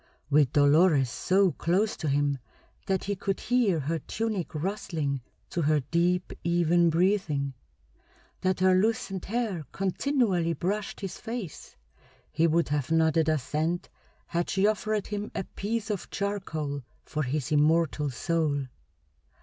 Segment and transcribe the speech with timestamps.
[0.31, 2.39] With Dolores so close to him
[2.87, 7.53] that he could hear her tunic rustling to her deep, even breathing,
[8.41, 11.75] that her loosened hair continually brushed his face,
[12.31, 13.89] he would have nodded assent
[14.25, 18.65] had she offered him a piece of charcoal for his immortal soul.